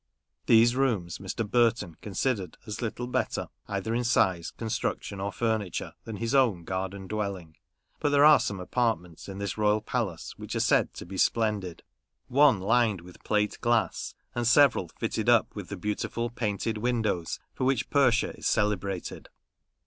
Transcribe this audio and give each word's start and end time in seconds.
These 0.47 0.75
rooms 0.75 1.19
Mr. 1.19 1.47
Burton 1.47 1.95
considered 2.01 2.57
as 2.65 2.81
little 2.81 3.05
better, 3.05 3.49
either 3.67 3.93
in 3.93 4.03
size, 4.03 4.49
construction, 4.49 5.21
or 5.21 5.31
furniture, 5.31 5.93
than 6.05 6.15
his 6.15 6.33
own 6.33 6.63
garden 6.63 7.05
dwelling; 7.05 7.55
but 7.99 8.09
there 8.09 8.25
are 8.25 8.39
some 8.39 8.59
apartments 8.59 9.29
in 9.29 9.37
this 9.37 9.59
royal 9.59 9.79
palace 9.79 10.33
which 10.39 10.55
are 10.55 10.59
said 10.59 10.95
to 10.95 11.05
be 11.05 11.19
splendid; 11.19 11.83
one 12.29 12.59
lined 12.59 13.01
with 13.01 13.23
plate 13.23 13.59
glass, 13.61 14.15
and 14.33 14.47
several 14.47 14.87
fitted 14.87 15.29
up 15.29 15.55
with 15.55 15.69
the 15.69 15.77
beautiful 15.77 16.31
painted 16.31 16.79
windows 16.79 17.39
for 17.53 17.65
which 17.65 17.91
Persia 17.91 18.31
is 18.35 18.47
celebrated. 18.47 19.29